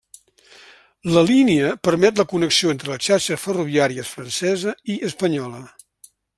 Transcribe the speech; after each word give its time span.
La 1.15 1.21
línia 1.31 1.67
permet 1.89 2.21
la 2.23 2.25
connexió 2.33 2.73
entre 2.77 2.91
les 2.93 3.05
xarxes 3.11 3.43
ferroviàries 3.45 4.13
francesa 4.17 4.77
i 4.95 5.01
espanyola. 5.13 5.65